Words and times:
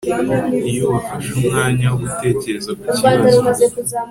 iyo 0.69 0.83
wafashe 0.93 1.29
umwanya 1.39 1.85
wo 1.91 1.97
gutekereza 2.03 2.71
ku 2.79 2.85
kibazo 2.95 3.49